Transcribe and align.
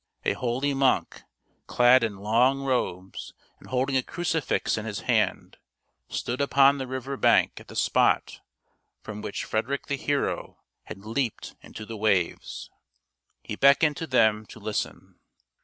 A 0.25 0.33
holy 0.33 0.73
monk, 0.73 1.21
clad 1.67 2.03
in 2.03 2.17
long 2.17 2.61
robes 2.63 3.35
and 3.59 3.69
holding 3.69 3.95
a 3.95 4.01
crucifix 4.01 4.75
in 4.75 4.83
his 4.85 5.01
hand, 5.01 5.57
stood 6.09 6.41
upon 6.41 6.79
the 6.79 6.87
river 6.87 7.17
bank 7.17 7.59
at 7.59 7.67
the 7.67 7.75
spot 7.75 8.39
from 9.03 9.21
which 9.21 9.45
Frederick 9.45 9.85
the 9.85 9.97
hero 9.97 10.57
had 10.85 11.05
leaped 11.05 11.55
into 11.61 11.85
the 11.85 11.97
waves. 11.97 12.71
He 13.43 13.55
beckoned 13.55 13.95
to 13.97 14.07
them 14.07 14.47
to 14.47 14.59
listen. 14.59 15.19